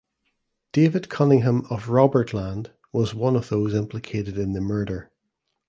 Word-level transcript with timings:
David 0.73 1.11
Cunningham 1.11 1.61
of 1.69 1.85
Robertland 1.85 2.71
was 2.91 3.13
one 3.13 3.35
of 3.35 3.49
those 3.49 3.75
implicated 3.75 4.35
in 4.35 4.53
the 4.53 4.59
murder. 4.59 5.11